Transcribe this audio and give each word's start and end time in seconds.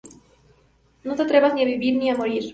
No 1.09 1.19
te 1.19 1.23
atreves 1.27 1.55
ni 1.59 1.67
a 1.69 1.71
vivir 1.73 1.95
ni 2.01 2.09
a 2.15 2.19
morir". 2.25 2.43